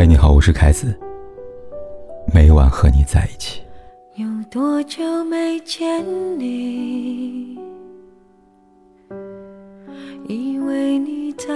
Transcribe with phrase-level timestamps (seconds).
[0.00, 0.98] 嗨，你好，我是凯子。
[2.32, 3.60] 每晚和你在一起。
[4.14, 6.02] 有多久没见
[6.38, 7.58] 你？
[10.26, 11.48] 以为你在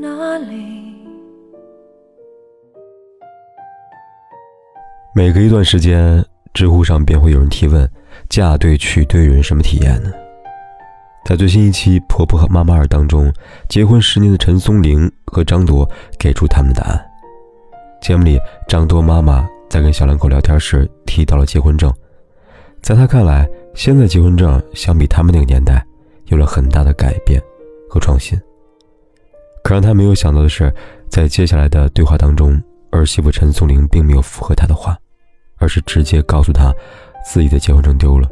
[0.00, 0.96] 哪里？
[5.14, 7.88] 每隔一段时间，知乎上便会有人提问：
[8.28, 10.10] 嫁对娶对人什么体验呢？
[11.24, 13.32] 在最新一期《婆婆和妈妈二》当中，
[13.68, 17.07] 结婚十年的陈松伶和张铎给出他们的答案。
[18.00, 21.92] 节目里，张铎妈妈在跟小两口聊天时提到了结婚证，
[22.80, 25.84] 在她看来，现在结婚证相比他们那个年代
[26.26, 27.42] 有了很大的改变
[27.88, 28.40] 和创新。
[29.62, 30.72] 可让她没有想到的是，
[31.10, 34.96] 在接下来的对话当中，儿媳妇陈松伶并没有附和她的话，
[35.58, 36.72] 而是直接告诉她
[37.26, 38.28] 自己的结婚证丢了。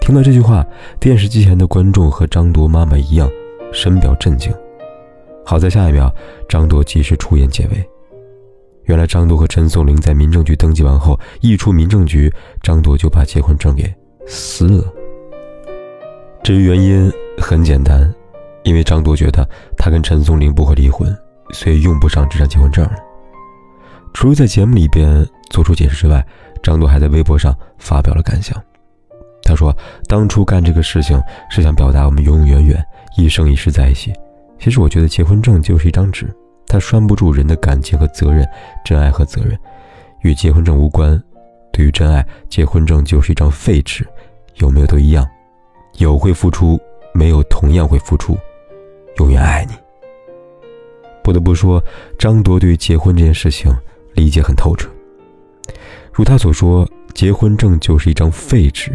[0.00, 0.66] 听到这句话，
[1.00, 3.30] 电视机前的观众和张铎妈妈一样，
[3.72, 4.52] 深表震惊。
[5.46, 6.12] 好在下一秒，
[6.48, 7.88] 张铎及时出言解围。
[8.84, 12.32] 原来张铎和陈松伶在民政局登记完后，一出民政局，
[12.62, 13.92] 张铎就把结婚证给
[14.26, 14.84] 撕了。
[16.42, 18.12] 至于原因，很简单，
[18.62, 21.16] 因为张铎觉得他跟陈松伶不会离婚，
[21.50, 22.94] 所以用不上这张结婚证了。
[24.12, 26.24] 除了在节目里边做出解释之外，
[26.62, 28.62] 张铎还在微博上发表了感想。
[29.42, 29.76] 他说
[30.08, 32.86] ：“当初干这个事情是想表达我们永永远远、
[33.18, 34.12] 一生一世在一起。
[34.58, 36.34] 其实我觉得结婚证就是一张纸，
[36.66, 38.46] 它拴不住人的感情和责任，
[38.84, 39.58] 真爱和责任
[40.22, 41.22] 与结婚证无关。
[41.72, 44.06] 对于真爱，结婚证就是一张废纸，
[44.56, 45.26] 有没有都一样。
[45.98, 46.80] 有会付出，
[47.12, 48.36] 没有同样会付出。
[49.18, 49.74] 永远爱你。”
[51.22, 51.82] 不得不说，
[52.18, 53.72] 张铎对于结婚这件事情
[54.14, 54.90] 理解很透彻。
[56.12, 58.92] 如他所说，结婚证就是一张废纸。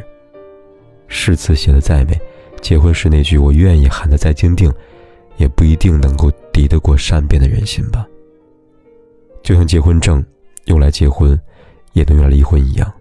[1.07, 2.19] 誓词写的再美，
[2.61, 4.71] 结婚时那句“我愿意”喊得再坚定，
[5.39, 8.05] 也不一定能够抵得过善变的人心吧。
[9.41, 10.23] 就像结婚证
[10.65, 11.39] 用来结婚，
[11.93, 12.93] 也能用来离婚一样，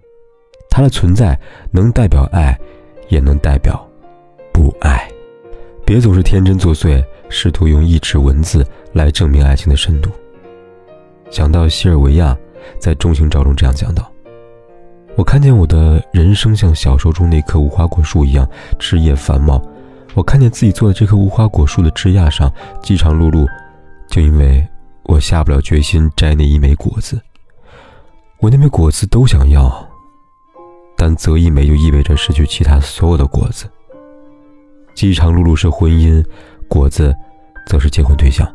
[0.71, 1.39] 它的存在
[1.69, 2.57] 能代表爱，
[3.09, 3.87] 也能代表
[4.51, 5.07] 不爱。
[5.85, 10.09] 别总是天真作祟，试图用一纸文字来证明爱情的深度。
[11.29, 12.35] 想到西尔维亚
[12.79, 14.11] 在《中情照》中这样讲到。
[15.15, 18.47] 我看见我的人生像小说中那棵无花果树一样
[18.79, 19.61] 枝叶繁茂，
[20.15, 23.47] 我看见自己坐在这棵无花果树的枝桠上饥肠辘辘，
[24.09, 24.67] 就因为
[25.03, 27.21] 我下不了决心摘那一枚果子。
[28.39, 29.87] 我那枚果子都想要，
[30.97, 33.69] 但择一枚就意味着失去其他所有的果子。
[34.95, 36.25] 饥肠辘辘是婚姻，
[36.67, 37.15] 果子
[37.67, 38.47] 则是结婚对象。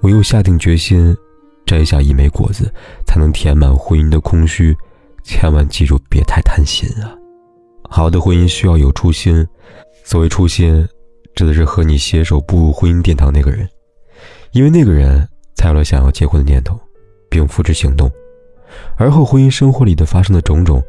[0.00, 1.16] 我又下定决心
[1.64, 2.72] 摘下一枚果子，
[3.06, 4.76] 才能填满婚姻的空虚。
[5.24, 7.14] 千万记住，别太贪心啊！
[7.88, 9.46] 好的婚姻需要有初心，
[10.04, 10.86] 所谓初心，
[11.34, 13.68] 指的是和你携手步入婚姻殿堂那个人，
[14.52, 16.78] 因为那个人才有了想要结婚的念头，
[17.30, 18.10] 并付之行动。
[18.96, 20.82] 而后婚姻生活里的发生的种种，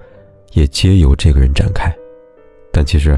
[0.54, 1.94] 也皆由这个人展开。
[2.72, 3.18] 但其实，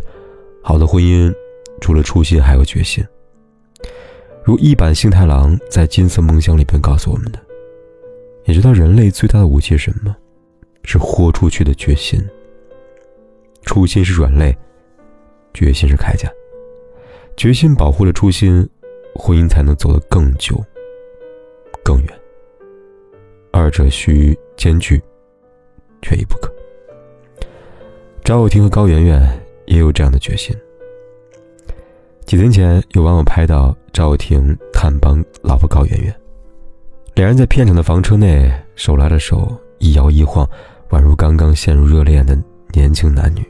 [0.62, 1.34] 好的婚姻
[1.80, 3.04] 除了初心，还有决心。
[4.44, 7.40] 如一版幸太郎在《金色梦乡》里边告诉我们的，
[8.44, 10.16] 你知道人类最大的武器是什么？
[10.84, 12.24] 是豁出去的决心。
[13.64, 14.56] 初心是软肋，
[15.56, 16.30] 决心是铠甲。
[17.36, 18.70] 决心保护了初心，
[19.16, 20.64] 婚姻才能走得更久、
[21.84, 22.10] 更远。
[23.52, 25.02] 二者需兼具，
[26.02, 26.54] 缺一不可。
[28.24, 30.56] 赵又廷和高圆圆也有这样的决心。
[32.26, 36.16] 几天前，有网友拍到赵又廷探帮老婆高圆圆，
[37.14, 40.48] 两人在片场的房车内手拉着手，一摇一晃。
[40.90, 42.38] 宛如刚刚陷入热恋的
[42.72, 43.44] 年轻男女。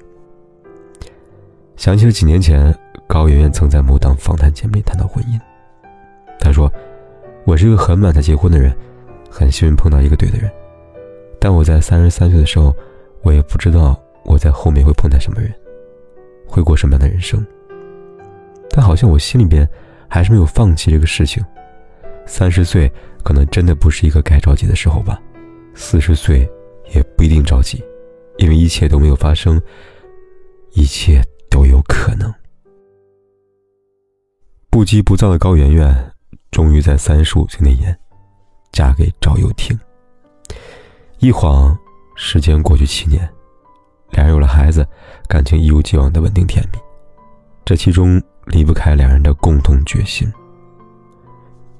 [1.78, 2.74] 想起了几年前，
[3.08, 5.40] 高圆圆曾在某档访谈节目里谈到婚姻。
[6.40, 6.72] 她说
[7.46, 8.76] ：“我是一个很晚才结婚的人，
[9.30, 10.50] 很幸运碰到一个对的人。
[11.40, 12.74] 但我在三十三岁的时候，
[13.22, 15.54] 我也不知道我在后面会碰到什么人，
[16.48, 17.46] 会过什么样的人生。
[18.70, 19.68] 但好像我心里边
[20.08, 21.44] 还是没有放弃这个事情。
[22.26, 22.92] 三十岁
[23.24, 25.22] 可能真的不是一个该着急的时候吧。
[25.74, 26.50] 四十岁。”
[26.94, 27.84] 也不一定着急，
[28.38, 29.60] 因为一切都没有发生，
[30.74, 31.20] 一切
[31.68, 32.34] 有可能。
[34.70, 36.12] 不急不躁的高圆圆，
[36.52, 37.98] 终于在三十五岁那年，
[38.72, 39.78] 嫁给赵又廷。
[41.20, 41.78] 一晃，
[42.16, 43.28] 时间过去七年，
[44.12, 44.86] 两人有了孩子，
[45.28, 46.80] 感情一如既往的稳定甜蜜。
[47.64, 50.32] 这其中离不开两人的共同决心。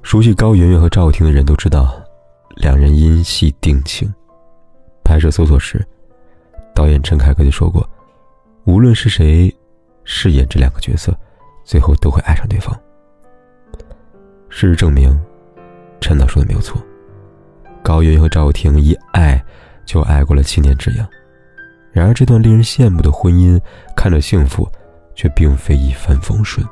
[0.02, 2.00] 熟悉高圆圆和赵又廷的人都知道，
[2.56, 4.12] 两人因戏定情。
[5.04, 5.86] 拍摄搜索时，
[6.74, 7.88] 导演陈凯歌就说过
[8.64, 9.54] ：“无论是谁
[10.06, 11.14] 饰演这两个角色，
[11.64, 12.74] 最后都会爱上对方。”
[14.48, 15.20] 事实证明，
[16.00, 16.80] 陈导说的没有错。
[17.82, 19.44] 高圆圆和赵又廷一爱
[19.84, 21.06] 就爱过了七年之痒。
[21.92, 23.60] 然而，这段令人羡慕的婚姻
[23.94, 24.68] 看着幸福，
[25.14, 26.66] 却并非一帆风顺。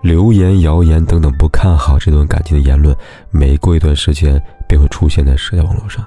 [0.00, 2.96] 流言、谣言等等不看好这段感情的言论，
[3.30, 6.04] 每过一段时间便会出现在社交网络上，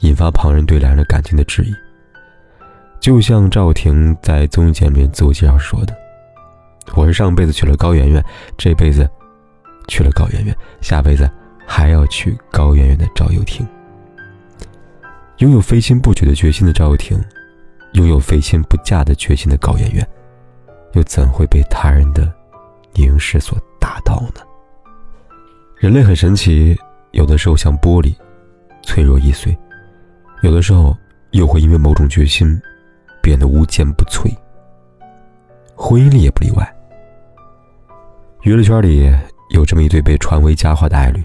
[0.00, 1.74] 引发旁人对两人的感情的质疑。
[3.02, 5.92] 就像赵婷在综艺节目里自我介绍说的
[6.94, 8.24] ：“我是上辈子娶了高圆圆，
[8.56, 9.10] 这辈子
[9.88, 11.28] 娶了高圆圆，下辈子
[11.66, 13.66] 还要娶高圆圆的赵又廷。”
[15.38, 17.20] 拥有非亲不娶的决心的赵又廷，
[17.94, 20.08] 拥有非亲不嫁的决心的高圆圆，
[20.92, 22.32] 又怎会被他人的？
[22.92, 24.42] 凝视所打倒呢？
[25.76, 26.78] 人类很神奇，
[27.10, 28.14] 有的时候像玻璃，
[28.84, 29.52] 脆弱易碎；
[30.42, 30.96] 有的时候
[31.32, 32.60] 又会因为某种决心，
[33.22, 34.28] 变得无坚不摧。
[35.76, 36.76] 婚姻里也不例外。
[38.42, 39.10] 娱乐圈里
[39.50, 41.22] 有这么一对被传为佳话的爱侣：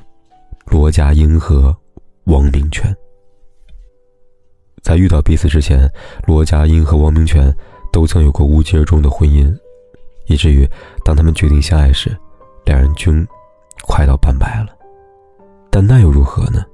[0.68, 1.76] 罗家英和
[2.26, 2.96] 王明全。
[4.82, 5.90] 在遇到彼此之前，
[6.26, 7.54] 罗家英和王明全
[7.92, 9.54] 都曾有过无疾而终的婚姻。
[10.28, 10.70] 以至于，
[11.04, 12.16] 当他们决定相爱时，
[12.66, 13.26] 两人均
[13.82, 14.68] 快到半百了。
[15.70, 16.66] 但那又如何呢？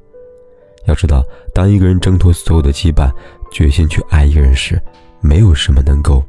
[0.85, 1.23] 要知道，
[1.53, 3.11] 当一个人挣脱所有的羁绊，
[3.51, 4.81] 决心去爱一个人时，
[5.23, 6.23] 没有什么能够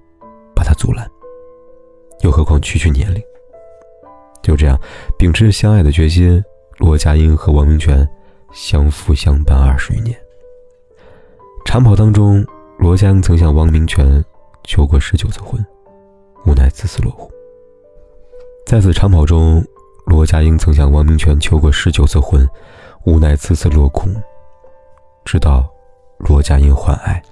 [0.55, 1.06] 把他阻拦。
[2.20, 3.23] 又何况区区年龄？
[4.41, 4.79] 就这样，
[5.19, 6.43] 秉持着相爱的决心，
[6.79, 8.08] 罗家英和王明全
[8.52, 10.17] 相扶相伴二十余年。
[11.64, 12.46] 长跑当中，
[12.79, 14.25] 罗家英曾向王明全
[14.62, 15.62] 求过十九次婚。
[16.46, 17.31] 无奈次次落户。
[18.67, 19.64] 在此长跑中，
[20.06, 22.46] 罗家英曾向王明全求过十九次婚，
[23.06, 24.14] 无奈次次落空。
[25.25, 25.67] 直到
[26.19, 27.23] 罗家英患癌。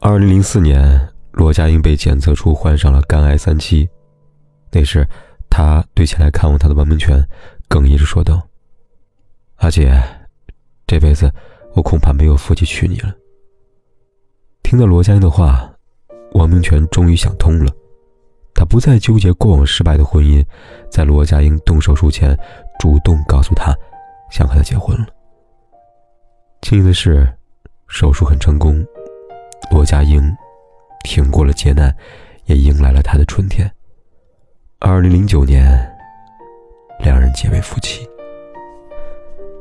[0.00, 3.88] 二零零四年，罗佳英被检测出患上了肝癌三期。
[4.70, 5.06] 那时，
[5.50, 7.18] 他对前来看望他的王明全
[7.68, 8.40] 哽咽着说道
[9.56, 10.00] ：“阿姐，
[10.86, 11.32] 这辈子
[11.74, 13.12] 我恐怕没有福气娶你了。”
[14.62, 15.72] 听到罗佳英的话。
[16.32, 17.72] 王明全终于想通了，
[18.52, 20.44] 他不再纠结过往失败的婚姻，
[20.90, 22.38] 在罗佳英动手术前，
[22.78, 23.74] 主动告诉他
[24.30, 25.06] 想和他结婚了。
[26.60, 27.26] 庆幸的是，
[27.86, 28.84] 手术很成功，
[29.70, 30.34] 罗家英
[31.04, 31.94] 挺过了劫难，
[32.46, 33.70] 也迎来了他的春天。
[34.78, 35.66] 二零零九年，
[37.00, 38.08] 两人结为夫妻。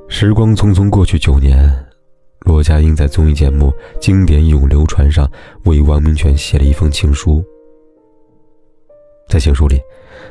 [0.07, 1.73] 时光匆匆过去九年。
[2.41, 5.27] 罗家英在综艺节目《经典永流传》上
[5.63, 7.43] 为王明全写了一封情书。
[9.27, 9.81] 在情书里，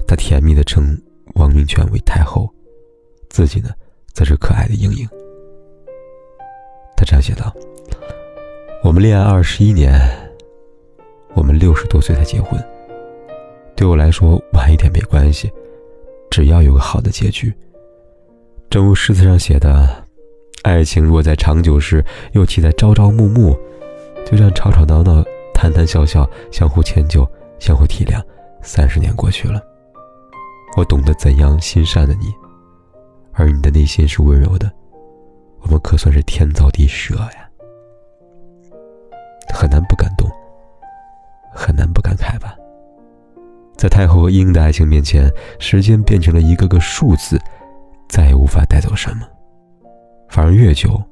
[0.07, 0.97] 他甜蜜地称
[1.35, 2.49] 王明全为太后，
[3.31, 3.71] 自己呢，
[4.13, 5.05] 则是可爱的英英。
[6.97, 7.53] 他这样写道
[8.85, 9.99] ：“我们恋爱二十一年，
[11.33, 12.63] 我们六十多岁才结婚。
[13.75, 15.51] 对我来说，晚一点没关系，
[16.31, 17.51] 只要有个好的结局。
[18.69, 20.05] 正如诗词上写的。”
[20.65, 23.59] 爱情若在长久时，又岂在朝朝暮暮？
[24.27, 27.27] 就这样吵吵闹闹、谈谈笑笑，相互迁就、
[27.59, 28.23] 相互体谅。
[28.61, 29.63] 三十年过去了，
[30.77, 32.27] 我懂得怎样心善的你，
[33.33, 34.71] 而你的内心是温柔的，
[35.63, 37.44] 我们可算是天造地设呀！
[39.65, 40.31] 很难不感动，
[41.51, 42.55] 很难不感慨吧？
[43.79, 47.41] 在太后和英的爱情面前，时间变成了一个个数字，
[48.07, 49.27] 再也无法带走什么。
[50.29, 51.03] 反而越久，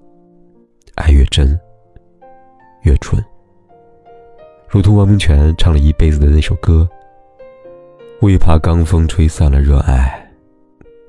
[0.97, 1.59] 爱越真，
[2.83, 3.25] 越纯。
[4.69, 6.87] 如同王明全唱了一辈子的那首歌
[8.21, 10.31] ：“为怕罡风吹散了热爱，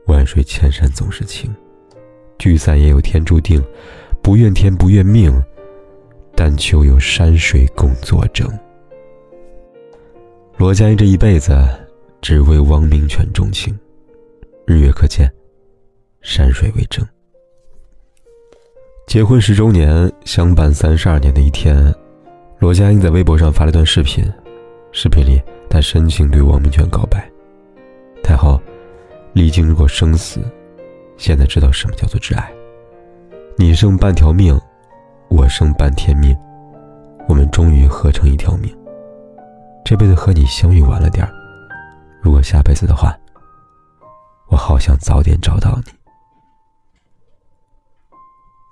[0.08, 1.54] 万水千山总是情。
[2.40, 3.62] 聚散也有天注定，
[4.22, 5.30] 不怨天不怨命，
[6.36, 8.48] 但求有山水共作证。”
[10.58, 11.58] 罗家英这一辈子
[12.22, 13.78] 只为王明荃钟情，
[14.66, 15.32] 日月可见，
[16.22, 17.06] 山水为证。
[19.08, 21.94] 结婚十周年，相伴三十二年的一天，
[22.60, 24.24] 罗家英在微博上发了一段视频。
[24.92, 27.30] 视频里，她深情对王明荃告白
[28.24, 28.62] ：“太后，
[29.34, 30.40] 历经过生死，
[31.18, 32.50] 现在知道什么叫做挚爱。
[33.58, 34.58] 你剩半条命，
[35.36, 36.38] 我剩半天命，
[37.28, 38.72] 我们终于合成一条命。
[39.84, 41.34] 这辈子和你相遇晚了点儿，
[42.22, 43.18] 如果下辈子的话，
[44.50, 45.92] 我好想早点找到你。”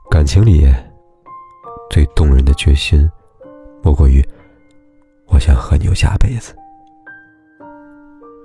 [0.08, 0.72] 感情里
[1.90, 3.10] 最动人的决心，
[3.82, 4.24] 莫过于
[5.30, 6.56] 我想和你有下辈子。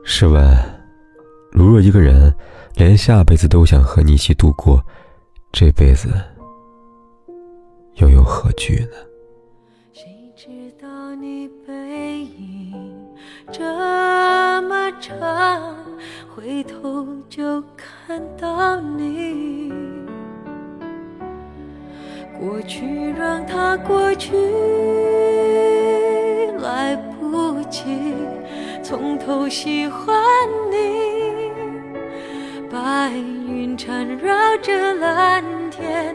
[0.05, 0.57] 试问，
[1.53, 2.35] 如若一个人
[2.77, 4.83] 连下辈子都想和你一起度过，
[5.53, 6.09] 这辈子
[7.97, 8.97] 又有何惧呢？
[9.95, 10.05] 谁
[10.37, 10.49] 知
[10.79, 12.95] 道你背影
[13.51, 13.63] 这
[14.63, 15.75] 么长，
[16.29, 19.73] 回头就看到你。
[22.39, 24.37] 过去让它过去，
[26.59, 28.13] 来不及
[28.83, 30.15] 从头喜欢
[30.71, 30.77] 你。
[32.71, 36.15] 白云缠绕着蓝天，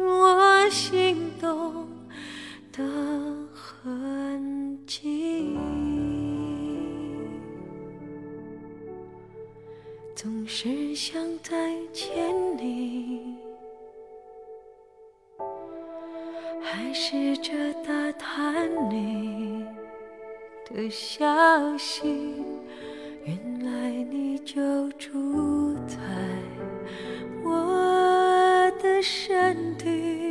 [0.71, 1.85] 心动
[2.71, 2.81] 的
[3.53, 5.57] 痕迹。
[10.15, 13.35] 总是想再见你，
[16.61, 17.51] 还试着
[17.83, 19.65] 打探你
[20.69, 22.35] 的消息。
[23.25, 25.97] 原来你就住在
[27.43, 30.30] 我的身体，